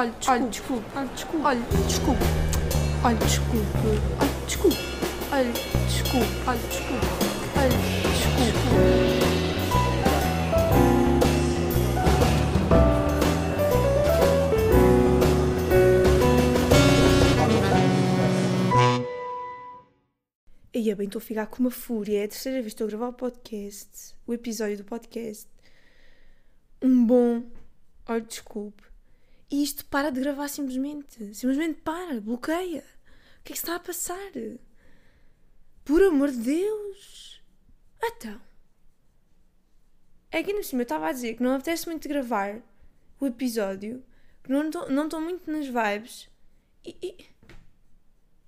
[0.00, 0.12] Olha,
[0.48, 0.86] desculpe.
[0.96, 1.44] Olha, desculpe.
[1.44, 2.24] Olha, desculpe.
[3.04, 3.76] Olha, desculpe.
[3.76, 3.92] Olha,
[4.46, 4.76] desculpe.
[5.30, 6.26] Olha, desculpe.
[6.46, 7.06] Olha, desculpe.
[7.58, 7.68] Olha,
[8.08, 8.60] desculpe.
[20.72, 22.20] E é bem, estou a ficar com uma fúria.
[22.20, 25.46] É a terceira vez que estou a gravar o podcast, o episódio do podcast.
[26.80, 27.42] Um bom.
[28.08, 28.89] Olha, desculpe.
[29.50, 31.34] E isto para de gravar simplesmente.
[31.34, 32.84] Simplesmente para, bloqueia.
[33.40, 34.30] O que é que está a passar?
[35.84, 37.42] Por amor de Deus!
[38.02, 38.40] Então.
[40.30, 42.62] É que no cima eu estava a dizer que não apetece muito gravar
[43.18, 44.04] o episódio,
[44.44, 44.68] que não
[45.04, 46.30] estou muito nas vibes.
[46.84, 47.26] E, e.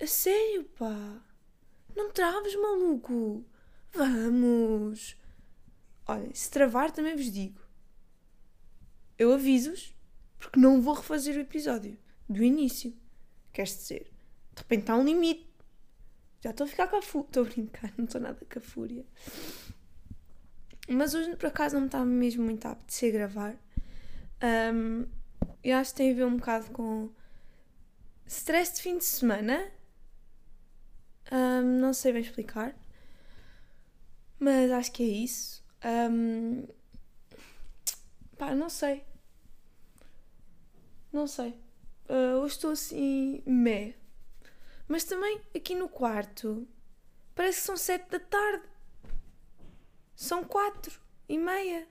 [0.01, 1.21] A sério, pá!
[1.97, 3.45] Não traves, maluco!
[3.93, 5.17] Vamos!
[6.07, 7.61] Olha, se travar também vos digo.
[9.19, 9.95] Eu aviso-vos
[10.43, 11.97] porque não vou refazer o episódio
[12.29, 12.93] do início.
[13.53, 14.13] Queres dizer?
[14.53, 15.47] De repente está um limite.
[16.41, 17.27] Já estou a ficar com a fúria.
[17.27, 19.07] Estou a brincar, não estou nada com a fúria.
[20.89, 23.55] Mas hoje por acaso não me está mesmo muito a apetecer gravar.
[24.75, 25.07] Um,
[25.63, 27.09] eu acho que tem a ver um bocado com
[28.27, 29.71] stress de fim de semana.
[31.31, 32.75] Um, não sei bem explicar.
[34.41, 35.65] Mas acho que é isso.
[35.85, 36.67] Um,
[38.37, 39.05] pá, não sei.
[41.13, 41.51] Não sei.
[42.09, 43.95] Uh, hoje estou assim, meh.
[44.89, 46.67] Mas também aqui no quarto
[47.35, 48.67] parece que são sete da tarde.
[50.15, 51.87] São quatro e meia.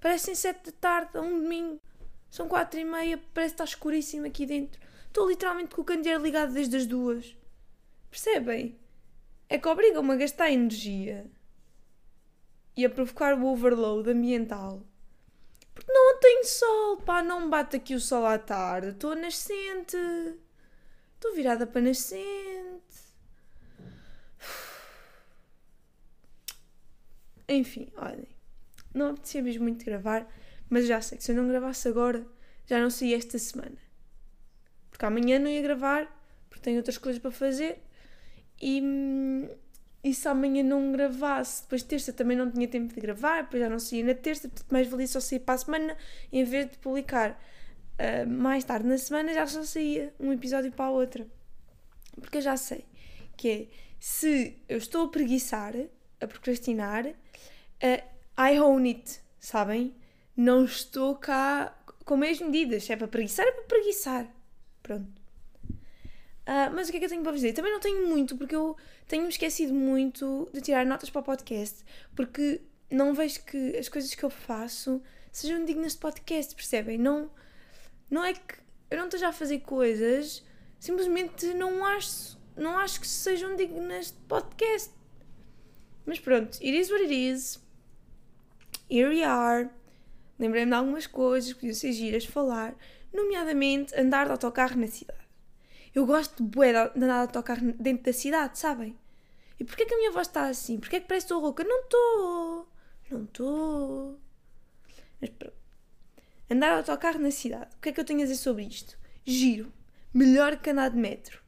[0.00, 1.80] Parecem sete da tarde a um domingo.
[2.30, 4.80] São quatro e meia, parece que está escuríssimo aqui dentro.
[5.06, 7.36] Estou literalmente com o candeeiro ligado desde as duas.
[8.10, 8.78] Percebem?
[9.48, 11.30] É que obrigam-me a gastar energia
[12.76, 14.82] e a provocar o overload ambiental.
[15.76, 18.88] Porque não tem sol, pá, não me bate aqui o sol à tarde.
[18.88, 19.96] Estou nascente.
[21.14, 22.96] Estou virada para nascente.
[27.46, 28.26] Enfim, olhem.
[28.94, 30.26] Não apetecia mesmo muito gravar,
[30.70, 32.26] mas já sei que se eu não gravasse agora,
[32.64, 33.76] já não saía esta semana.
[34.90, 36.10] Porque amanhã não ia gravar,
[36.48, 37.82] porque tenho outras coisas para fazer.
[38.60, 38.80] E,
[40.06, 43.68] e se amanhã não gravasse, depois terça também não tinha tempo de gravar, depois já
[43.68, 45.96] não saía na terça, portanto mais valia só sair para a semana,
[46.32, 50.84] em vez de publicar uh, mais tarde na semana, já só saía um episódio para
[50.84, 51.26] a outra.
[52.20, 52.84] Porque eu já sei
[53.36, 53.66] que é,
[53.98, 55.74] se eu estou a preguiçar,
[56.20, 59.92] a procrastinar, uh, I own it, sabem?
[60.36, 64.32] Não estou cá com meias medidas, se é para preguiçar, é para preguiçar.
[64.84, 65.25] Pronto.
[66.46, 67.52] Uh, mas o que é que eu tenho para vos dizer?
[67.54, 68.76] Também não tenho muito, porque eu
[69.08, 71.84] tenho esquecido muito de tirar notas para o podcast,
[72.14, 75.02] porque não vejo que as coisas que eu faço
[75.32, 76.98] sejam dignas de podcast, percebem?
[76.98, 77.28] Não,
[78.08, 78.54] não é que
[78.88, 80.44] eu não esteja a fazer coisas,
[80.78, 84.94] simplesmente não acho, não acho que sejam dignas de podcast.
[86.06, 87.60] Mas pronto, it is what it is.
[88.88, 89.68] Here we are.
[90.38, 92.76] Lembrei-me de algumas coisas que podiam ser giras falar,
[93.12, 95.25] nomeadamente andar de autocarro na cidade.
[95.96, 98.94] Eu gosto de bué de andar a tocar dentro da cidade, sabem?
[99.58, 100.78] E porquê que a minha voz está assim?
[100.78, 101.64] Porquê que parece que estou rouca?
[101.64, 102.68] Não estou!
[103.10, 104.20] Não estou!
[105.18, 105.56] Mas pronto.
[106.50, 107.74] Andar a autocarro na cidade.
[107.76, 108.98] O que é que eu tenho a dizer sobre isto?
[109.24, 109.72] Giro.
[110.12, 111.40] Melhor que andar de metro.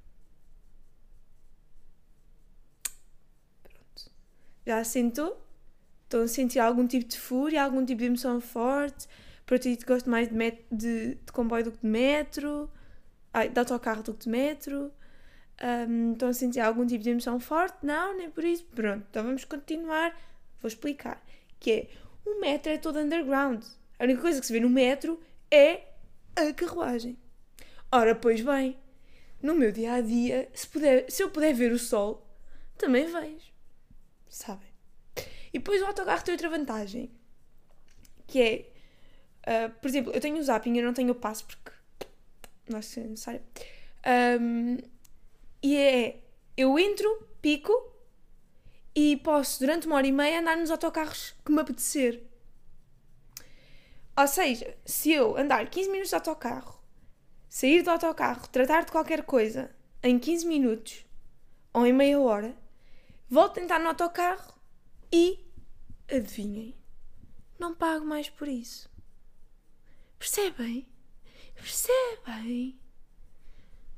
[3.63, 4.11] Pronto.
[4.67, 5.47] Já sentou?
[6.05, 9.07] Estão a sentir algum tipo de fúria, algum tipo de emoção forte?
[9.45, 10.35] Para ti, gosto mais de,
[10.73, 12.71] de, de comboio do que de metro?
[13.33, 14.93] Ai, de autocarro do que de metro.
[15.61, 17.79] Um, estão a sentir algum tipo de emoção forte?
[17.83, 18.65] Não, nem por isso.
[18.67, 20.17] Pronto, então vamos continuar.
[20.61, 21.25] Vou explicar.
[21.59, 21.89] Que é,
[22.25, 23.65] o metro é todo underground.
[23.99, 25.83] A única coisa que se vê no metro é
[26.37, 27.19] a carruagem.
[27.91, 28.79] Ora, pois bem,
[29.43, 32.27] no meu dia a dia, se, puder, se eu puder ver o sol,
[32.77, 33.53] também vejo.
[34.29, 34.69] Sabem?
[35.53, 37.11] E depois o autocarro tem outra vantagem.
[38.27, 38.43] Que
[39.47, 41.73] é, uh, por exemplo, eu tenho o zapping, eu não tenho o passo porque
[42.73, 43.43] que seja necessário.
[44.41, 44.79] Um,
[45.63, 46.21] e é,
[46.57, 47.73] eu entro, pico
[48.95, 52.23] e posso durante uma hora e meia andar nos autocarros que me apetecer.
[54.17, 56.83] Ou seja, se eu andar 15 minutos de autocarro,
[57.49, 59.71] sair do autocarro, tratar de qualquer coisa
[60.03, 61.07] em 15 minutos
[61.73, 62.57] ou em meia hora,
[63.29, 64.55] volto a entrar no autocarro
[65.13, 65.39] e
[66.11, 66.75] adivinhem,
[67.59, 68.91] não pago mais por isso.
[70.19, 70.89] Percebem?
[71.61, 72.79] Percebem?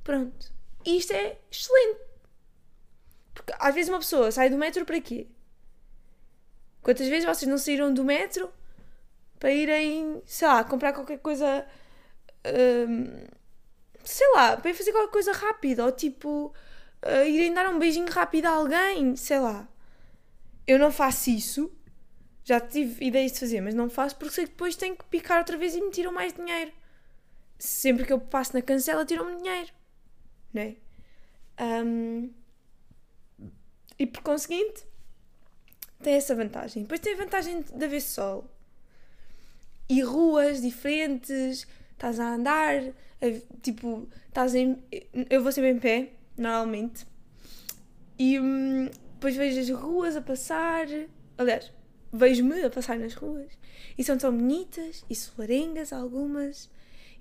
[0.03, 0.53] Pronto.
[0.85, 2.01] E isto é excelente.
[3.35, 5.29] Porque às vezes uma pessoa sai do metro para quê?
[6.83, 8.53] Quantas vezes vocês não saíram do metro
[9.39, 11.67] para irem, sei lá, comprar qualquer coisa.
[12.89, 13.27] Hum,
[14.05, 16.55] sei lá, para ir fazer qualquer coisa rápida, ou tipo,
[17.05, 19.69] uh, irem dar um beijinho rápido a alguém, sei lá.
[20.67, 21.73] Eu não faço isso,
[22.45, 25.39] já tive ideias de fazer, mas não faço porque sei que depois tenho que picar
[25.39, 26.73] outra vez e me tiram mais dinheiro.
[27.61, 29.71] Sempre que eu passo na cancela, tiram-me dinheiro,
[30.53, 30.77] não é?
[31.61, 32.33] Um,
[33.99, 34.83] e por conseguinte,
[36.03, 36.85] tem essa vantagem.
[36.85, 38.51] Depois tem a vantagem de haver sol
[39.91, 42.81] e ruas diferentes, estás a andar,
[43.61, 44.83] tipo, estás em.
[45.29, 47.07] Eu vou sempre em pé, normalmente,
[48.19, 50.87] e hum, depois vejo as ruas a passar.
[51.37, 51.71] Aliás,
[52.11, 53.53] vejo-me a passar nas ruas
[53.99, 56.71] e são tão bonitas e solarengas algumas.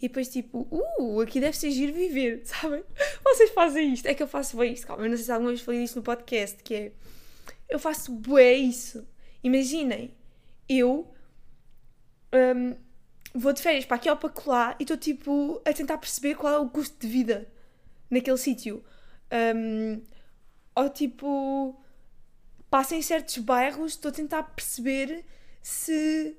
[0.02, 2.84] E depois, tipo, uh, aqui deve ser giro viver, sabem?
[3.24, 4.06] Vocês fazem isto.
[4.06, 4.88] É que eu faço bem isto.
[4.88, 6.92] Calma, eu não sei se alguma vez falei disto no podcast, que é...
[7.70, 9.08] Eu faço bem isso.
[9.44, 10.12] Imaginem,
[10.68, 11.14] eu
[12.34, 12.76] um,
[13.34, 16.54] vou de férias para aqui ou para colar e estou, tipo, a tentar perceber qual
[16.54, 17.48] é o custo de vida
[18.10, 18.84] naquele sítio.
[19.56, 20.02] Um,
[20.76, 21.80] ou, tipo,
[22.70, 25.26] passo em certos bairros, estou a tentar perceber
[25.62, 26.36] se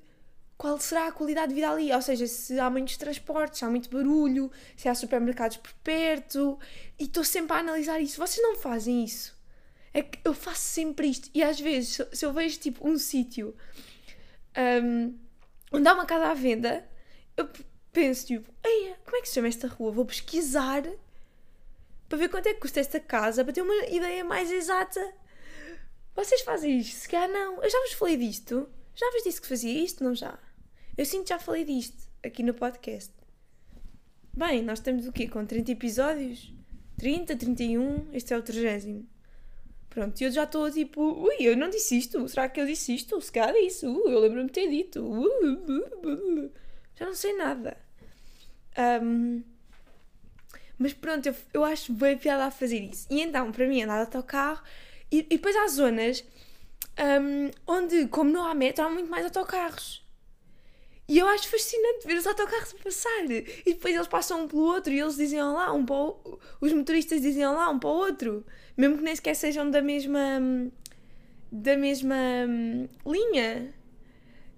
[0.61, 1.91] qual será a qualidade de vida ali.
[1.91, 6.59] Ou seja, se há muitos transportes, se há muito barulho, se há supermercados por perto.
[6.99, 8.19] E estou sempre a analisar isso.
[8.19, 9.35] Vocês não fazem isso.
[9.95, 11.31] É que eu faço sempre isto.
[11.33, 13.57] E às vezes, se eu vejo tipo um sítio
[14.85, 15.19] um,
[15.73, 16.87] onde há uma casa à venda,
[17.39, 17.49] eu
[17.91, 19.93] penso tipo, Ei, como é que se chama esta rua?
[19.93, 20.83] Vou pesquisar
[22.07, 25.01] para ver quanto é que custa esta casa, para ter uma ideia mais exata.
[26.15, 26.99] Vocês fazem isto?
[26.99, 27.63] Se calhar não.
[27.63, 28.69] Eu já vos falei disto.
[28.95, 30.05] Já vos disse que fazia isto?
[30.05, 30.39] Não já?
[30.97, 33.13] Eu sinto que já falei disto aqui no podcast.
[34.33, 35.29] Bem, nós estamos o quê?
[35.29, 36.53] Com 30 episódios?
[36.99, 39.05] 30, 31, este é o 30.
[39.89, 42.95] Pronto, e eu já estou tipo, ui, eu não disse isto, será que eu disse
[42.95, 43.21] isto?
[43.21, 45.03] Se calhar disse, uh, eu lembro-me de ter dito.
[45.03, 45.25] Uh,
[46.47, 46.53] uh,
[46.95, 47.77] já não sei nada.
[49.03, 49.43] Um,
[50.79, 53.07] mas pronto, eu, eu acho bem piada a fazer isso.
[53.11, 54.63] E então, para mim, andar de autocarro.
[55.11, 56.25] E, e depois há zonas
[56.99, 60.05] um, onde, como não há metro, há muito mais autocarros.
[61.11, 63.25] E eu acho fascinante ver os autocarros passar.
[63.29, 66.39] E depois eles passam um pelo outro e eles dizem olá, um para o...
[66.61, 68.47] os motoristas dizem olá um para o outro.
[68.77, 70.21] Mesmo que nem sequer sejam da mesma.
[71.51, 72.17] da mesma
[73.05, 73.75] linha.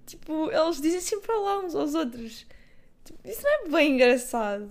[0.05, 2.47] Tipo, eles dizem sempre olá uns aos outros.
[3.03, 4.71] Tipo, isso não é bem engraçado.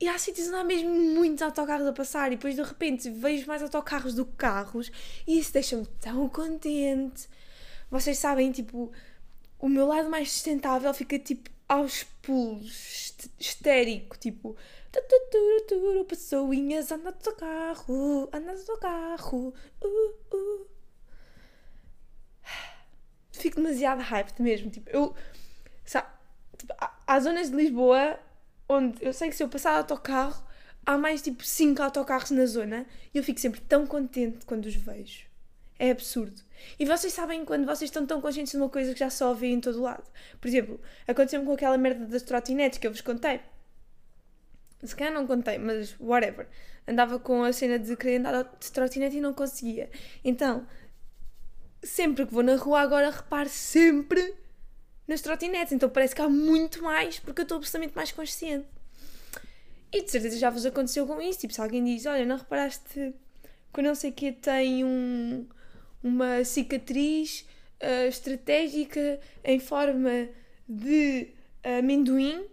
[0.00, 3.46] E há sítios onde há mesmo muitos autocarros a passar e depois de repente vejo
[3.46, 4.90] mais autocarros do que carros
[5.26, 7.28] e isso deixa-me tão contente.
[7.90, 8.90] Vocês sabem, tipo,
[9.62, 14.56] o meu lado mais sustentável fica tipo aos pulos, histérico, tipo
[16.06, 20.66] pessoinhas anda no carro, anda no carro, uh, uh.
[23.32, 25.14] Fico demasiado hyped mesmo, tipo, eu,
[25.86, 26.08] sabe,
[26.58, 28.18] tipo, há, há zonas de Lisboa
[28.68, 30.44] onde eu sei que se eu passar autocarro,
[30.84, 34.74] há mais tipo 5 autocarros na zona e eu fico sempre tão contente quando os
[34.74, 35.31] vejo.
[35.82, 36.40] É absurdo.
[36.78, 39.54] E vocês sabem quando vocês estão tão conscientes de uma coisa que já só ouvem
[39.54, 40.04] em todo lado.
[40.40, 43.40] Por exemplo, aconteceu-me com aquela merda das trotinetes que eu vos contei.
[44.80, 46.46] Se calhar não contei, mas whatever.
[46.86, 49.90] Andava com a cena de querer andar de trotinete e não conseguia.
[50.22, 50.64] Então,
[51.82, 54.36] sempre que vou na rua agora reparo sempre
[55.08, 55.72] nas trotinetes.
[55.72, 58.68] Então parece que há muito mais porque eu estou absolutamente mais consciente.
[59.90, 61.40] E de certeza já vos aconteceu com isso.
[61.40, 63.12] Tipo, se alguém diz, olha, não reparaste
[63.74, 65.44] que não sei que tem um
[66.02, 67.46] uma cicatriz
[67.82, 70.28] uh, estratégica em forma
[70.68, 71.28] de
[71.62, 72.46] amendoim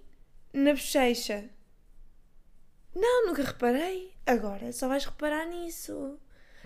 [0.53, 1.49] na bochecha.
[2.95, 4.13] Não, nunca reparei.
[4.25, 6.19] Agora só vais reparar nisso.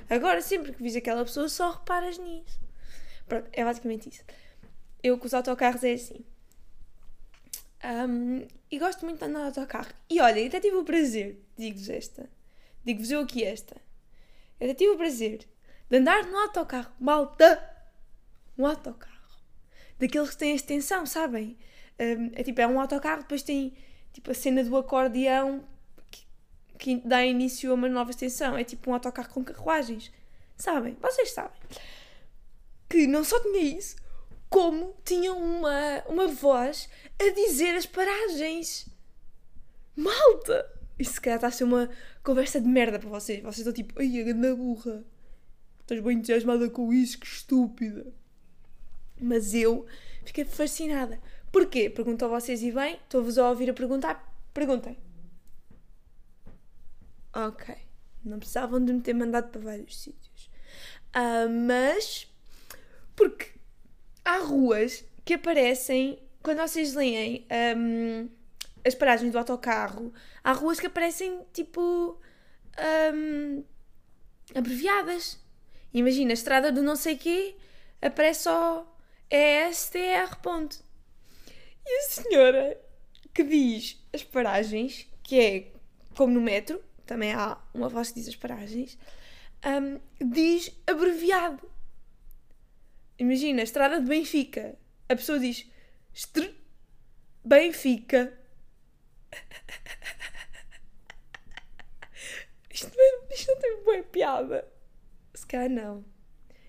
[0.10, 2.60] Agora, sempre que vis aquela pessoa, só reparas nisso.
[3.28, 4.24] Pronto, é basicamente isso.
[5.02, 6.26] Eu com os autocarros é assim.
[7.84, 9.94] Um, e gosto muito de andar de autocarro.
[10.10, 12.30] E olha, até tive o prazer, digo-vos esta.
[12.84, 13.76] Digo-vos eu aqui esta.
[14.56, 15.48] Até tive o prazer
[15.94, 16.92] de andar no autocarro.
[17.00, 17.70] Malta!
[18.58, 19.14] Um autocarro.
[20.00, 21.56] Daqueles que têm extensão, sabem?
[22.00, 23.78] Um, é tipo, é um autocarro, depois tem
[24.12, 25.64] tipo a cena do acordeão
[26.10, 26.26] que,
[26.80, 28.58] que dá início a uma nova extensão.
[28.58, 30.12] É tipo um autocarro com carruagens.
[30.58, 30.98] Sabem?
[31.00, 31.60] Vocês sabem.
[32.90, 33.96] Que não só tinha isso,
[34.50, 36.90] como tinha uma, uma voz
[37.22, 38.90] a dizer as paragens.
[39.96, 40.68] Malta!
[40.98, 41.88] Isso se calhar está a ser uma
[42.24, 43.44] conversa de merda para vocês.
[43.44, 45.13] Vocês estão tipo, ai, a grande burra.
[45.84, 48.12] Estás bem entusiasmada com isso, que estúpida.
[49.20, 49.86] Mas eu
[50.26, 51.20] fiquei fascinada.
[51.52, 51.90] Porquê?
[51.90, 54.34] Perguntou a vocês e bem, estou-vos a ouvir a perguntar.
[54.54, 54.98] Perguntem.
[57.34, 57.76] Ok.
[58.24, 60.50] Não precisavam de me ter mandado para vários sítios.
[61.16, 62.28] Uh, mas.
[63.16, 63.52] Porque
[64.24, 67.46] há ruas que aparecem quando vocês leem
[67.78, 68.30] um,
[68.86, 70.14] as paragens do autocarro,
[70.44, 72.20] há ruas que aparecem tipo.
[73.14, 73.64] hum,
[74.56, 75.43] abreviadas.
[75.94, 77.56] Imagina, a estrada do não sei quê
[78.02, 78.98] aparece só
[79.30, 80.38] ESTR.
[80.42, 80.84] Ponto.
[81.86, 82.82] E a senhora
[83.34, 85.72] que diz as paragens, que é
[86.16, 88.98] como no metro, também há uma voz que diz as paragens,
[89.66, 91.70] hum, diz abreviado.
[93.20, 94.78] Imagina, estrada de Benfica.
[95.10, 95.66] A pessoa diz
[96.14, 96.50] Estr
[97.44, 98.34] Benfica.
[102.74, 104.68] Isto, não- isto não tem boa piada.
[105.44, 106.06] Se calhar não.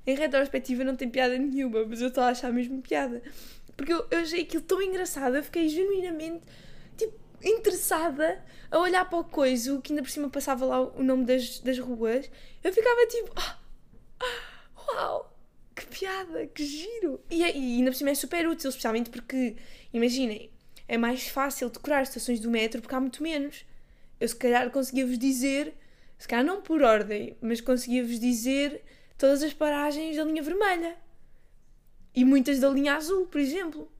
[0.04, 3.22] Em retrospectiva não tem piada nenhuma, mas eu estou a achar mesmo piada.
[3.76, 6.44] Porque eu, eu achei aquilo tão engraçado, eu fiquei genuinamente
[6.96, 11.24] tipo, interessada a olhar para o coiso, que ainda por cima passava lá o nome
[11.24, 12.28] das, das ruas.
[12.64, 13.58] Eu ficava tipo, "Ah,
[14.20, 15.38] ah, uau,
[15.76, 17.20] que piada, que giro!
[17.30, 19.54] E, é- e ainda por cima é super útil, especialmente porque,
[19.92, 20.50] imaginem,
[20.88, 23.64] é mais fácil decorar as estações do metro porque há muito menos.
[24.20, 25.74] Eu se calhar conseguia-vos dizer,
[26.24, 28.82] se calhar não por ordem, mas conseguia-vos dizer
[29.18, 30.96] todas as paragens da linha vermelha.
[32.14, 33.92] E muitas da linha azul, por exemplo.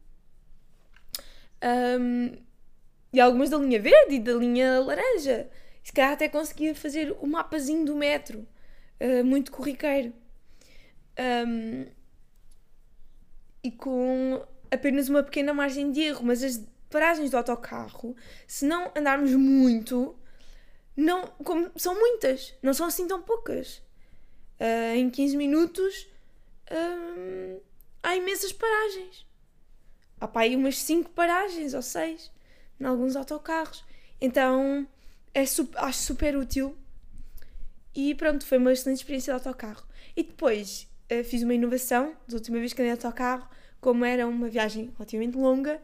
[1.60, 2.38] Ahm,
[3.12, 5.50] e algumas da linha verde e da linha laranja.
[5.82, 8.48] Se calhar até conseguia fazer o mapazinho do metro.
[8.98, 10.14] ah, muito corriqueiro.
[11.18, 11.88] Ahm,
[13.62, 18.16] e com apenas uma pequena margem de erro, mas as paragens do autocarro,
[18.46, 20.16] se não andarmos muito,
[20.96, 23.82] não, como, são muitas, não são assim tão poucas.
[24.60, 26.06] Ah, em 15 minutos
[26.70, 27.60] hum,
[28.02, 29.26] há imensas paragens.
[30.20, 32.30] Há para aí umas 5 paragens ou 6
[32.80, 33.84] em alguns autocarros.
[34.20, 34.86] Então
[35.34, 36.76] é sup- acho super útil.
[37.94, 39.84] E pronto, foi uma excelente experiência de autocarro.
[40.16, 43.48] E depois eh, fiz uma inovação, da última vez que andei de autocarro,
[43.80, 45.80] como era uma viagem relativamente longa,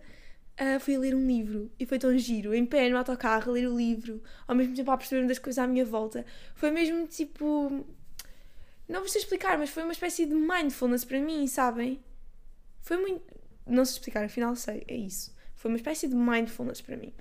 [0.62, 3.74] ah, fui ler um livro e foi tão giro, em pé no autocarro, ler o
[3.74, 6.22] livro, ao mesmo tempo a perceber das coisas à minha volta.
[6.54, 7.82] Foi mesmo tipo.
[8.86, 11.98] Não vos explicar, mas foi uma espécie de mindfulness para mim, sabem?
[12.82, 13.22] Foi muito.
[13.66, 15.34] Não sei explicar, afinal sei, é isso.
[15.54, 17.14] Foi uma espécie de mindfulness para mim.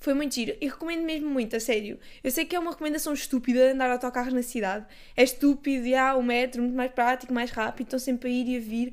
[0.00, 2.00] Foi muito giro e recomendo mesmo muito, a sério.
[2.24, 4.86] Eu sei que é uma recomendação estúpida andar de autocarro na cidade.
[5.16, 8.48] É estúpido, e há o metro muito mais prático, mais rápido, estão sempre a ir
[8.48, 8.92] e a vir.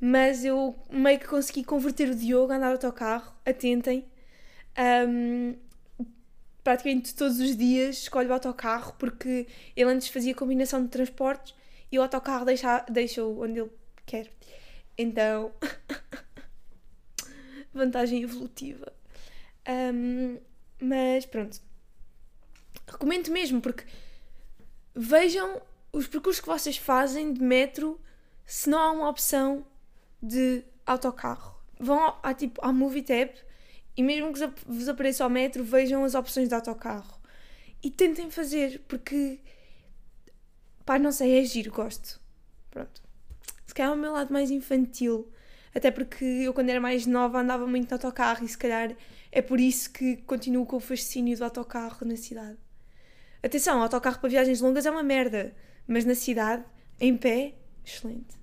[0.00, 3.34] Mas eu meio que consegui converter o Diogo a andar autocarro.
[3.44, 4.04] Atentem.
[4.76, 5.54] Ahm,
[6.62, 11.54] praticamente todos os dias escolho o autocarro porque ele antes fazia combinação de transportes
[11.90, 13.70] e o autocarro deixa, deixa-o onde ele
[14.04, 14.30] quer.
[14.98, 15.52] Então,
[17.72, 18.92] vantagem evolutiva.
[19.64, 20.38] Ahm,
[20.80, 21.60] mas pronto.
[22.86, 23.84] Recomendo mesmo porque
[24.94, 25.62] vejam
[25.92, 28.00] os percursos que vocês fazem de metro
[28.44, 29.66] se não há uma opção
[30.26, 31.56] de autocarro.
[31.78, 33.32] Vão à, tipo, à Movietab
[33.96, 37.20] e mesmo que vos- apareça ao metro, vejam as opções de autocarro.
[37.82, 39.38] E tentem fazer, porque
[40.84, 42.20] pá, não sei, é giro, gosto.
[42.70, 43.02] Pronto.
[43.66, 45.30] Se calhar é o meu lado mais infantil.
[45.74, 48.96] Até porque eu, quando era mais nova, andava muito de autocarro e se calhar
[49.30, 52.56] é por isso que continuo com o fascínio do autocarro na cidade.
[53.42, 55.54] Atenção, autocarro para viagens longas é uma merda,
[55.86, 56.64] mas na cidade,
[56.98, 57.54] em pé,
[57.84, 58.34] excelente.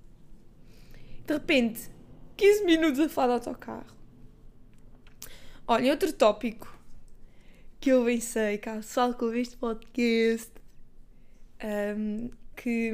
[1.25, 1.89] De repente,
[2.36, 3.96] 15 minutos a falar de autocarro.
[5.65, 6.77] Olha, outro tópico
[7.80, 10.51] que eu pensei, cá, pessoal que ouve este podcast,
[11.98, 12.92] hum, que,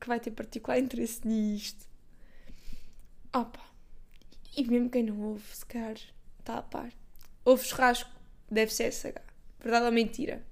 [0.00, 1.86] que vai ter particular interesse nisto.
[3.32, 3.60] Opa,
[4.56, 5.96] e mesmo quem não ouve, se calhar,
[6.38, 6.92] está a par.
[7.44, 8.10] Ouve churrasco,
[8.50, 9.20] deve ser SH.
[9.60, 10.44] Verdade ou mentira?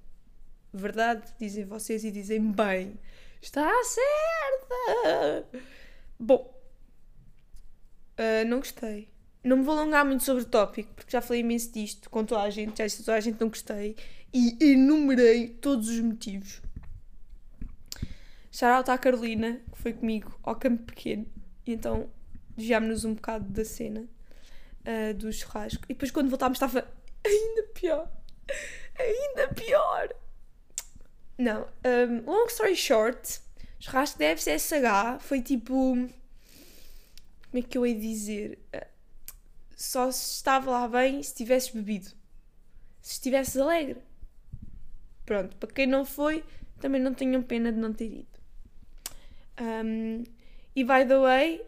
[0.73, 2.99] Verdade, dizem vocês e dizem bem.
[3.41, 5.59] Está certa!
[6.19, 6.55] Bom,
[8.17, 9.09] ah, não gostei.
[9.43, 12.41] Não me vou alongar muito sobre o tópico, porque já falei imenso disto com toda
[12.41, 13.95] a gente, já disse toda a gente não gostei
[14.33, 16.61] e enumerei todos os motivos.
[18.51, 21.27] Shout à Carolina, que foi comigo ao campo pequeno,
[21.65, 22.09] e então
[22.55, 24.07] desviámos-nos um bocado da cena
[24.85, 25.83] ah, do churrasco.
[25.85, 26.87] E depois, quando voltámos, estava
[27.23, 28.09] ainda pior.
[28.97, 30.09] Ainda pior.
[31.37, 33.41] Não, um, long story short,
[33.79, 35.73] churrasco da FCSH foi tipo.
[35.75, 36.13] Como
[37.53, 38.59] é que eu hei de dizer?
[38.73, 38.87] Ah,
[39.75, 42.09] Só se estava lá bem se tivesses bebido.
[43.01, 44.01] Se estivesses alegre.
[45.25, 46.43] Pronto, para quem não foi,
[46.79, 48.35] também não tenham pena de não ter ido.
[49.59, 50.23] Um,
[50.75, 51.65] e by the way,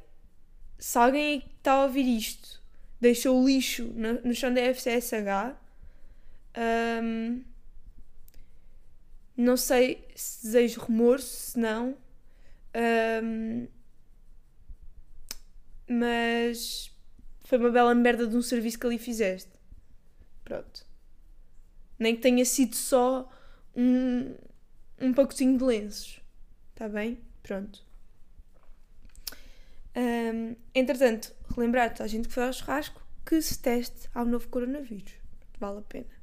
[0.78, 2.62] se alguém que está a ouvir isto
[3.00, 5.56] deixou o lixo no, no chão da FCSH,
[7.04, 7.44] um,
[9.38, 11.96] não sei se desejo remorso, se não.
[13.24, 13.68] Um,
[15.88, 16.92] mas
[17.46, 19.52] foi uma bela merda de um serviço que ali fizeste.
[20.44, 20.86] Pronto.
[22.00, 23.32] Nem que tenha sido só
[23.76, 24.36] um,
[25.00, 26.20] um pacotinho de lenços.
[26.72, 27.20] Está bem?
[27.44, 27.86] Pronto.
[29.96, 35.14] Um, entretanto, relembrar-te a gente que foi ao churrasco que se teste ao novo coronavírus.
[35.60, 36.17] Vale a pena.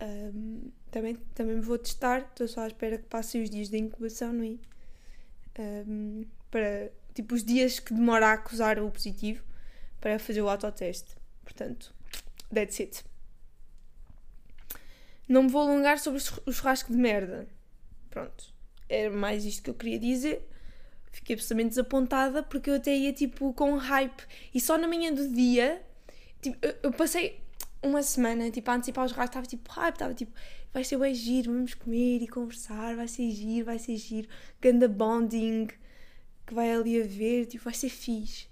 [0.00, 3.78] Um, também, também me vou testar, estou só à espera que passem os dias de
[3.78, 4.56] incubação, não é?
[5.58, 9.42] Um, para, tipo, os dias que demora a acusar o positivo
[10.00, 11.16] para fazer o autoteste.
[11.42, 11.94] Portanto,
[12.52, 13.04] that's it.
[15.28, 17.48] Não me vou alongar sobre o churrasco de merda.
[18.10, 18.54] Pronto.
[18.88, 20.46] Era mais isto que eu queria dizer.
[21.10, 24.22] Fiquei absolutamente desapontada porque eu até ia tipo com hype.
[24.54, 25.82] E só na manhã do dia,
[26.40, 27.40] tipo, eu, eu passei
[27.86, 30.32] uma semana tipo, a antecipar os churrasco, estava tipo hype, estava tipo,
[30.72, 34.28] vai ser bem giro, vamos comer e conversar, vai ser giro, vai ser giro.
[34.60, 35.68] Ganda bonding
[36.46, 38.48] que vai ali haver, tipo, vai ser fixe.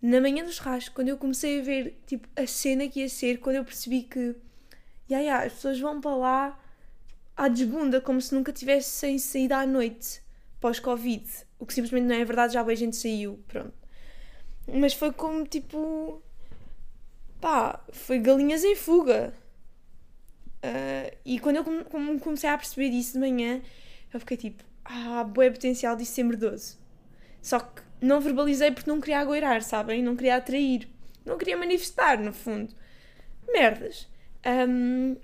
[0.00, 3.38] Na manhã do churrasco, quando eu comecei a ver tipo, a cena que ia ser,
[3.38, 4.36] quando eu percebi que
[5.10, 6.60] yeah, yeah, as pessoas vão para lá
[7.36, 10.22] à desbunda, como se nunca tivessem saído à noite
[10.60, 11.24] pós-Covid.
[11.58, 13.72] O que simplesmente não é verdade, já bem gente saiu, pronto.
[14.72, 16.22] Mas foi como tipo.
[17.40, 19.32] Pá, foi galinhas em fuga.
[20.58, 21.64] Uh, e quando eu
[22.20, 23.62] comecei a perceber isso de manhã,
[24.12, 26.78] eu fiquei tipo, ah, boé potencial disso ser merdoso.
[27.40, 30.02] Só que não verbalizei porque não queria agoirar, sabem?
[30.02, 30.88] Não queria atrair.
[31.24, 32.74] Não queria manifestar, no fundo.
[33.52, 34.08] Merdas.
[34.46, 35.16] Um,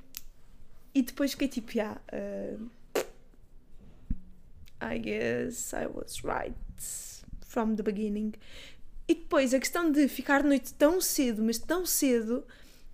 [0.94, 2.68] e depois fiquei tipo, yeah, uh,
[4.80, 6.54] I guess I was right
[7.40, 8.34] from the beginning.
[9.06, 12.46] E depois a questão de ficar de noite tão cedo, mas tão cedo,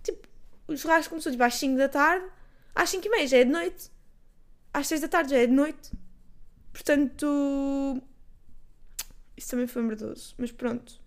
[0.03, 0.27] tipo,
[0.67, 2.25] o churrasco começou tipo às 5 da tarde,
[2.75, 3.89] às 5 e meia já é de noite,
[4.73, 5.91] às 6 da tarde já é de noite.
[6.73, 8.01] Portanto,
[9.35, 10.35] isso também foi merdoso.
[10.37, 11.01] Mas pronto,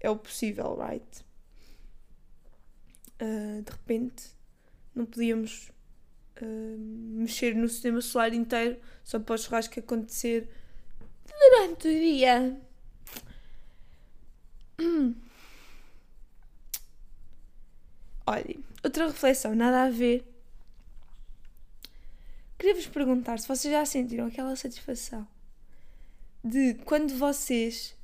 [0.00, 1.24] é o possível, right?
[3.20, 4.24] Uh, de repente,
[4.94, 5.70] não podíamos
[6.40, 10.48] uh, mexer no sistema solar inteiro só para o churrasco acontecer
[11.26, 12.60] durante o dia.
[18.26, 20.24] Olha, outra reflexão, nada a ver.
[22.58, 25.26] Queria-vos perguntar se vocês já sentiram aquela satisfação
[26.44, 27.96] de quando vocês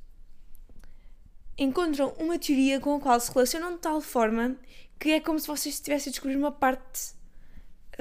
[1.57, 4.55] encontram uma teoria com a qual se relacionam de tal forma
[4.99, 7.13] que é como se vocês estivessem a descobrir uma parte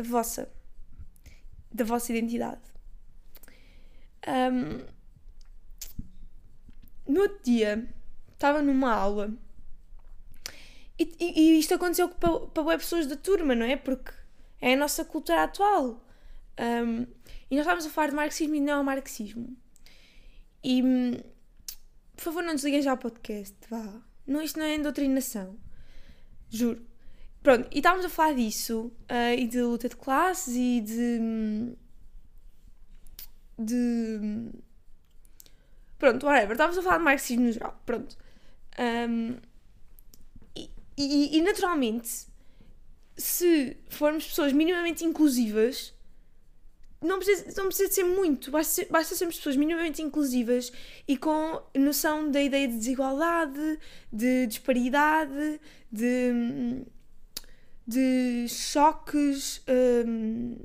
[0.02, 0.50] vossa,
[1.72, 2.60] da vossa identidade.
[4.26, 4.84] Um,
[7.06, 7.86] no outro dia,
[8.36, 9.32] estava numa aula
[10.98, 13.76] e, e, e isto aconteceu para, para pessoas da turma, não é?
[13.76, 14.12] Porque
[14.60, 16.02] é a nossa cultura atual.
[16.58, 17.06] Um,
[17.50, 19.56] e nós estávamos a falar de marxismo e neomarxismo.
[20.64, 20.82] E
[22.16, 24.02] por favor, não desliguem já o podcast, vá.
[24.26, 25.58] Não, isto não é doutrinação.
[26.48, 26.84] Juro.
[27.42, 31.76] Pronto, e estávamos a falar disso, uh, e de luta de classes e de.
[33.58, 34.50] de.
[35.98, 36.52] Pronto, whatever.
[36.52, 37.80] Estávamos a falar de marxismo no geral.
[37.84, 38.16] Pronto.
[38.78, 39.36] Um,
[40.54, 42.26] e, e, e naturalmente,
[43.16, 45.94] se formos pessoas minimamente inclusivas,
[47.02, 50.72] não precisa, não precisa de ser muito, basta, ser, basta sermos pessoas minimamente inclusivas
[51.06, 53.78] e com noção da ideia de desigualdade,
[54.12, 55.60] de disparidade,
[55.92, 56.84] de,
[57.86, 59.62] de choques
[60.06, 60.56] um,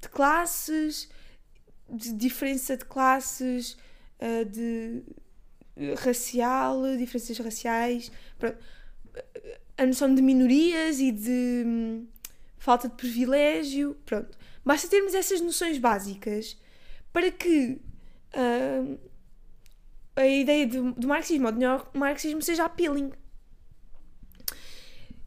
[0.00, 1.08] de classes,
[1.88, 3.76] de diferença de classes,
[4.18, 5.02] uh, de
[6.02, 8.10] racial, diferenças raciais,
[9.76, 12.06] a noção de minorias e de um,
[12.58, 14.36] falta de privilégio, pronto
[14.66, 16.56] Basta termos essas noções básicas
[17.12, 17.80] para que
[18.34, 18.98] uh,
[20.16, 21.60] a ideia do, do marxismo ou do
[21.96, 23.12] marxismo seja appealing.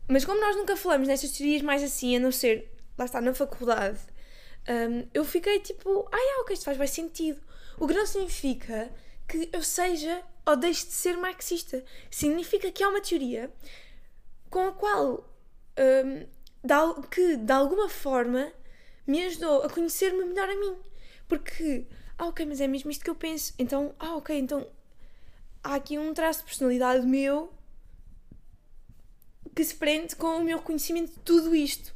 [0.10, 3.34] Mas como nós nunca falamos nestas teorias mais assim, a não ser, lá está, na
[3.34, 4.00] faculdade,
[4.68, 7.40] um, eu fiquei tipo, ah, é, ok, isto faz bem sentido.
[7.78, 8.92] O que não significa
[9.26, 11.84] que eu seja ou deixe de ser marxista.
[12.10, 13.54] Significa que há uma teoria
[14.50, 15.30] com a qual,
[15.78, 18.52] um, que de alguma forma
[19.06, 20.76] me ajudou a conhecer-me melhor a mim.
[21.28, 21.86] Porque,
[22.18, 23.54] ah, ok, mas é mesmo isto que eu penso.
[23.60, 24.68] Então, ah, ok, então
[25.64, 27.54] há aqui um traço de personalidade meu
[29.56, 31.94] que se prende com o meu conhecimento de tudo isto.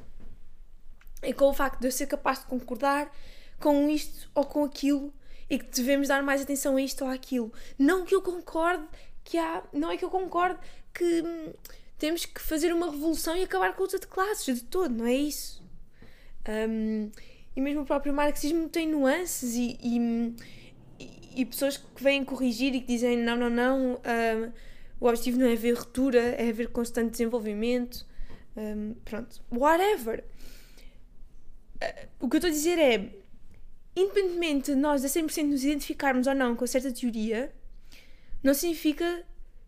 [1.24, 3.12] E com o facto de eu ser capaz de concordar
[3.60, 5.13] com isto ou com aquilo
[5.54, 7.54] e que devemos dar mais atenção a isto ou àquilo.
[7.78, 8.84] Não que eu concorde
[9.24, 9.63] que há.
[9.72, 10.60] Não é que eu concorde
[10.92, 11.54] que hum,
[12.00, 15.06] temos que fazer uma revolução e acabar com a luta de classes, de todo, não
[15.06, 15.63] é isso.
[16.50, 17.12] Um,
[17.56, 20.36] e mesmo o próprio marxismo tem nuances e, e,
[21.36, 24.52] e, pessoas que vêm corrigir e que dizem não, não, não, um,
[25.00, 28.08] o objetivo não é haver ruptura, é haver constante desenvolvimento.
[28.58, 30.24] Um, pronto, whatever.
[31.76, 33.23] Uh, o que eu estou a dizer é,
[33.95, 37.53] independentemente de nós a 100% nos identificarmos ou não com certa teoria,
[38.41, 39.25] não significa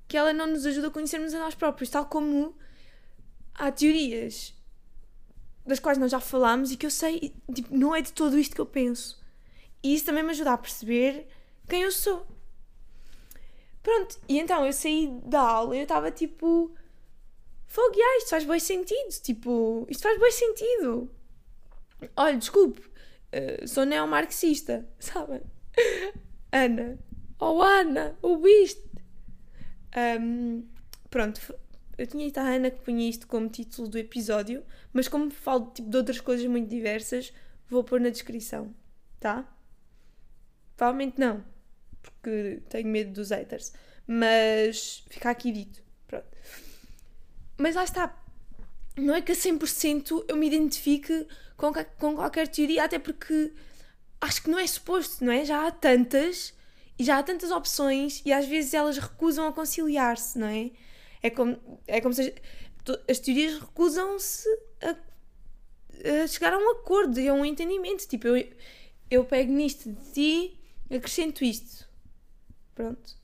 [0.07, 2.55] que ela não nos ajuda a conhecermos a nós próprios, tal como
[3.53, 4.53] há teorias
[5.65, 8.53] das quais nós já falámos e que eu sei, tipo, não é de todo isto
[8.53, 9.19] que eu penso.
[9.81, 11.27] E isso também me ajuda a perceber
[11.67, 12.25] quem eu sou.
[13.81, 16.73] Pronto, e então eu saí da aula e eu estava tipo.
[17.67, 19.09] Fogo, yeah, isto faz bem sentido.
[19.21, 21.11] Tipo, isto faz bem sentido.
[22.15, 22.81] Olha, desculpe,
[23.35, 25.41] uh, sou neomarxista, sabem?
[26.51, 26.97] Ana.
[27.39, 28.83] Oh, Ana, ouviste?
[30.19, 30.65] Um,
[31.09, 31.41] pronto,
[31.97, 35.71] eu tinha dito à Ana que punha isto como título do episódio, mas como falo
[35.71, 37.33] tipo, de outras coisas muito diversas,
[37.67, 38.73] vou pôr na descrição,
[39.19, 39.45] tá?
[40.75, 41.43] Provavelmente não,
[42.01, 43.73] porque tenho medo dos haters.
[44.07, 45.83] Mas fica aqui dito.
[46.07, 46.27] Pronto.
[47.57, 48.24] Mas lá está.
[48.97, 51.27] Não é que a 100% eu me identifique
[51.57, 53.53] com, com qualquer teoria, até porque
[54.21, 55.43] acho que não é suposto, não é?
[55.43, 56.53] Já há tantas
[56.97, 60.71] e já há tantas opções e às vezes elas recusam a conciliar-se, não é?
[61.21, 62.33] É como, é como se
[63.09, 64.47] as teorias recusam-se
[64.81, 64.95] a,
[66.23, 68.07] a, chegar a um acordo e a um entendimento.
[68.07, 68.47] Tipo, eu,
[69.09, 71.87] eu pego nisto de ti, acrescento isto.
[72.73, 73.15] Pronto.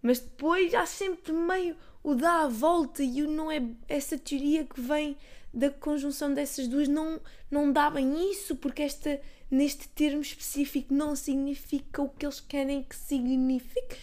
[0.00, 4.64] Mas depois há sempre meio o dá a volta e o não é essa teoria
[4.64, 5.16] que vem
[5.52, 11.16] da conjunção dessas duas não, não dá bem isso, porque esta, neste termo específico não
[11.16, 13.96] significa o que eles querem que signifique.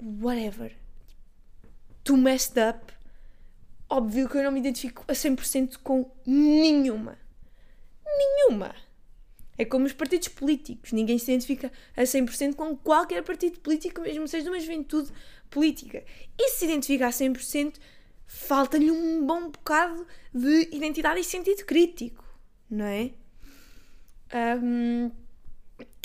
[0.00, 0.76] Whatever.
[2.04, 2.92] Tu messed up.
[3.90, 7.18] Óbvio que eu não me identifico a 100% com nenhuma.
[8.06, 8.74] Nenhuma.
[9.58, 10.92] É como os partidos políticos.
[10.92, 15.10] Ninguém se identifica a 100% com qualquer partido político, mesmo seja de uma juventude
[15.50, 16.04] política.
[16.38, 17.74] E se identifica a 100%,
[18.24, 22.24] falta-lhe um bom bocado de identidade e sentido crítico,
[22.70, 23.10] não é?
[24.62, 25.10] Um,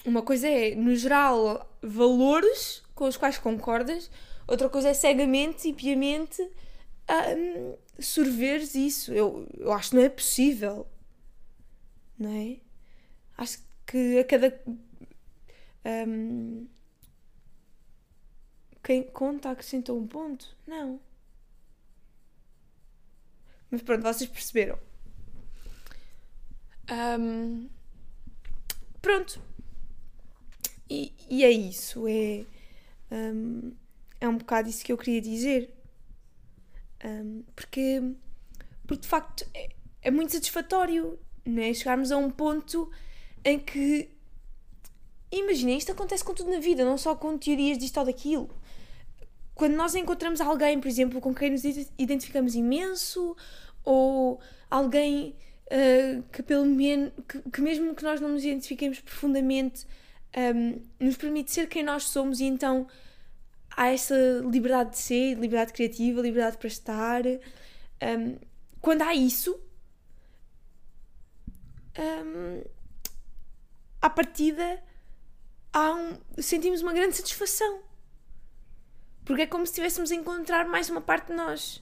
[0.06, 4.10] uma coisa é, no geral, valores com os quais concordas,
[4.48, 6.42] outra coisa é cegamente e piamente
[7.38, 9.14] um, sorveres isso.
[9.14, 10.88] Eu, eu acho que não é possível,
[12.18, 12.58] não é?
[13.38, 14.62] Acho que a cada.
[15.86, 16.68] Um,
[18.84, 20.56] quem conta acrescentou um ponto?
[20.68, 21.00] Não.
[23.72, 24.78] Mas pronto, vocês perceberam.
[27.20, 27.70] Um,
[29.02, 29.42] pronto.
[30.90, 32.08] E, e, é isso.
[32.08, 32.46] É,
[33.12, 33.74] um,
[34.20, 35.74] é um bocado isso que eu queria dizer.
[37.04, 38.02] Um, porque,
[38.86, 39.70] porque de facto é,
[40.02, 41.74] é muito satisfatório né?
[41.74, 42.90] chegarmos a um ponto
[43.44, 44.10] em que
[45.32, 48.50] imaginem, isto acontece com tudo na vida, não só com teorias disto ou daquilo.
[49.56, 51.64] Quando nós encontramos alguém, por exemplo, com quem nos
[51.98, 53.36] identificamos imenso,
[53.84, 55.36] ou alguém
[55.68, 59.86] uh, que pelo menos que, que, mesmo que nós não nos identifiquemos profundamente
[60.36, 62.88] um, nos permite ser quem nós somos e então
[63.76, 64.16] há essa
[64.50, 67.22] liberdade de ser, liberdade criativa, liberdade para estar.
[67.26, 68.38] Um,
[68.82, 69.60] quando há isso,
[71.98, 72.64] um,
[74.04, 74.84] à partida,
[75.72, 77.82] há um, sentimos uma grande satisfação.
[79.24, 81.82] Porque é como se estivéssemos a encontrar mais uma parte de nós.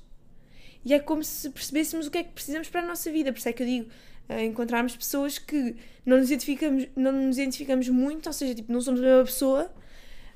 [0.86, 3.34] E é como se percebêssemos o que é que precisamos para a nossa vida.
[3.34, 3.90] Por isso é que eu digo,
[4.30, 8.82] uh, encontrarmos pessoas que não nos, identificamos, não nos identificamos muito, ou seja, tipo, não
[8.82, 9.74] somos a mesma pessoa,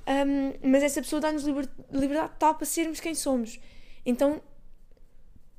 [0.08, 3.60] um, mas essa pessoa dá-nos liber, liberdade total para sermos quem somos.
[4.04, 4.42] Então,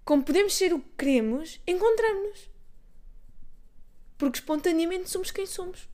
[0.05, 2.51] como podemos ser o que queremos, encontramos-nos.
[4.19, 5.89] Porque espontaneamente somos quem somos.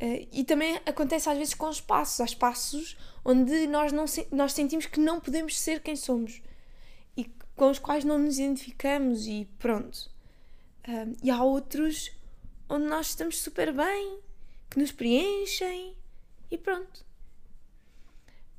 [0.00, 2.20] Uh, e também acontece às vezes com espaços.
[2.20, 6.40] Há espaços onde nós, não, nós sentimos que não podemos ser quem somos
[7.16, 10.10] e com os quais não nos identificamos e pronto.
[10.88, 12.10] Uh, e há outros
[12.68, 14.20] onde nós estamos super bem,
[14.70, 15.96] que nos preenchem
[16.50, 17.04] e pronto.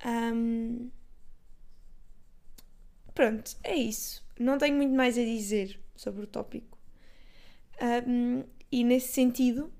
[0.06, 0.92] Um,
[3.16, 4.24] pronto, é isso.
[4.38, 6.78] Não tenho muito mais a dizer sobre o tópico.
[7.82, 9.72] Um, e nesse sentido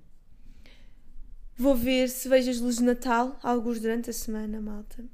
[1.56, 5.04] Vou ver se vejo as luzes de Natal, alguns durante a semana, malta.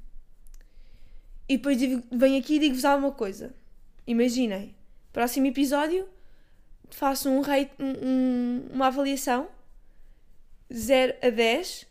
[1.47, 1.77] E depois
[2.11, 3.53] venho aqui e digo-vos alguma coisa.
[4.07, 4.75] Imaginem,
[5.11, 6.07] próximo episódio
[6.91, 7.41] faço um
[7.79, 9.47] um, uma avaliação
[10.73, 11.85] 0 a 10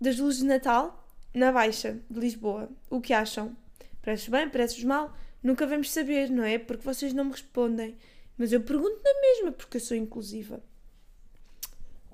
[0.00, 2.70] das luzes de Natal na Baixa de Lisboa.
[2.88, 3.56] O que acham?
[4.00, 5.14] Parece bem, parece mal?
[5.42, 6.58] Nunca vamos saber, não é?
[6.58, 7.96] Porque vocês não me respondem.
[8.36, 10.62] Mas eu pergunto na mesma, porque eu sou inclusiva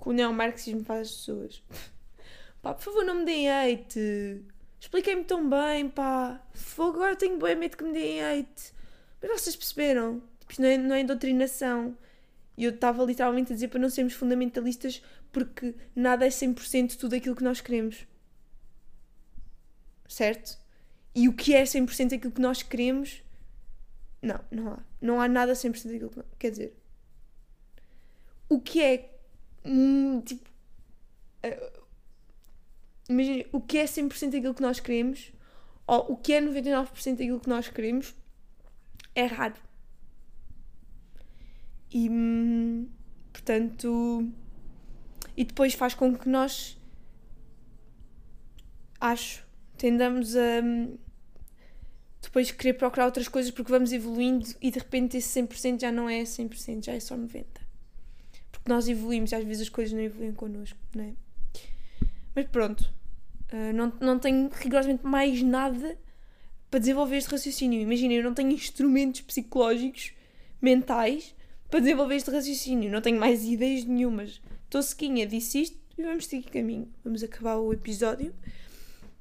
[0.05, 1.63] que o neomarxismo faz as pessoas.
[2.63, 4.45] Pá, por favor, não me deem hate.
[4.79, 6.41] expliquei-me tão bem, pá.
[6.53, 8.73] Fogo, agora tenho bem medo que me deem hate.
[9.21, 10.23] Mas vocês perceberam?
[10.47, 11.97] Tipo, não é, não é doutrinação.
[12.57, 17.17] E eu estava literalmente a dizer para não sermos fundamentalistas porque nada é 100% tudo
[17.17, 18.07] aquilo que nós queremos.
[20.07, 20.59] Certo?
[21.15, 23.23] E o que é 100% aquilo que nós queremos?
[24.23, 24.79] Não, não há.
[25.01, 26.27] Não há nada 100% daquilo que nós...
[26.39, 26.77] Quer dizer,
[28.49, 29.14] o que é...
[30.25, 30.51] Tipo...
[31.45, 31.85] Uh,
[33.09, 35.31] Imagina, o que é 100% daquilo que nós queremos
[35.87, 38.15] ou o que é 99% daquilo que nós queremos
[39.15, 39.57] é raro.
[41.91, 42.89] E, hum,
[43.33, 44.27] portanto,
[45.37, 46.79] e depois faz com que nós,
[49.01, 49.47] acho,
[49.77, 50.97] tendamos a hum,
[52.23, 56.09] depois querer procurar outras coisas porque vamos evoluindo e de repente esse 100% já não
[56.09, 57.64] é 100%, já é só 90%.
[58.65, 61.13] Porque nós evoluímos e às vezes as coisas não evoluem connosco, não é?
[62.35, 62.91] Mas pronto,
[63.53, 65.99] uh, não, não tenho rigorosamente mais nada
[66.71, 67.79] para desenvolver este raciocínio.
[67.79, 70.15] Imagina, eu não tenho instrumentos psicológicos,
[70.63, 71.35] mentais,
[71.69, 72.91] para desenvolver este raciocínio.
[72.91, 74.41] Não tenho mais ideias nenhumas.
[74.65, 76.91] Estou sequinha, disse isto e vamos seguir caminho.
[77.05, 78.35] Vamos acabar o episódio.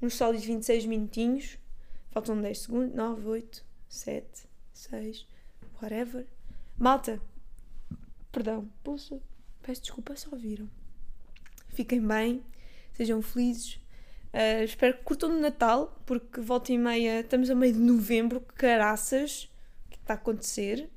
[0.02, 1.58] Uns sólidos 26 minutinhos.
[2.12, 2.96] Faltam 10 segundos.
[2.96, 4.26] 9, 8, 7,
[4.74, 5.28] 6,
[5.82, 6.26] whatever.
[6.80, 7.22] Malta,
[8.32, 9.22] perdão, pulso.
[9.64, 10.70] Peço desculpa, só viram.
[11.70, 12.44] Fiquem bem,
[12.94, 13.76] sejam felizes.
[14.34, 18.42] Uh, espero que curtam no Natal, porque volta e meia estamos a meio de novembro,
[18.42, 19.50] caraças,
[19.86, 20.90] o que está a acontecer?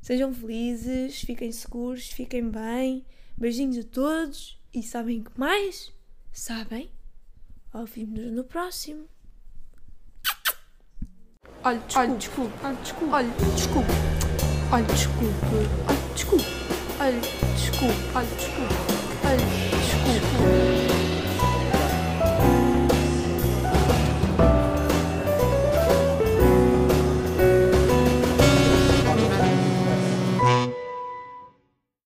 [0.00, 3.04] Sejam felizes, fiquem seguros, fiquem bem.
[3.36, 5.92] Beijinhos a todos e sabem que mais?
[6.32, 6.90] Sabem?
[7.74, 9.06] Ouvimos-nos no próximo.
[11.64, 11.78] Olha,
[12.16, 12.54] desculpe.
[12.64, 13.12] Olha, desculpe.
[13.12, 13.90] Olha, desculpe.
[14.72, 15.34] Olha, desculpe.
[15.86, 16.57] Olha, desculpe.
[17.08, 17.22] 빨리
[17.56, 18.68] 치고 빨리 치고
[19.22, 20.67] 빨리 치고.